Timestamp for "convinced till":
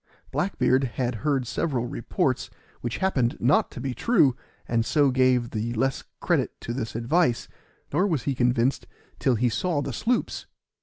8.33-9.35